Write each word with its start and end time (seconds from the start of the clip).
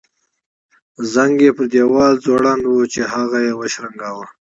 زنګ 1.13 1.35
یې 1.45 1.51
پر 1.57 1.65
دیوال 1.73 2.13
ځوړند 2.23 2.63
وو 2.67 2.81
چې 2.93 3.01
هغه 3.13 3.37
یې 3.47 3.53
وشرنګاوه. 3.59 4.25